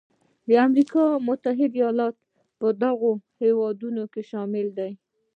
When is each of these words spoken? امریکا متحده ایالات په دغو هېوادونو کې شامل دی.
امریکا 0.65 1.03
متحده 1.27 1.77
ایالات 1.79 2.15
په 2.59 2.67
دغو 2.83 3.11
هېوادونو 3.41 4.03
کې 4.13 4.21
شامل 4.29 4.67
دی. 4.77 4.91